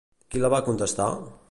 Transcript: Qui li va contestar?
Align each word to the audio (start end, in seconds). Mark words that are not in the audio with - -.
Qui 0.35 0.41
li 0.45 0.51
va 0.55 0.63
contestar? 0.71 1.11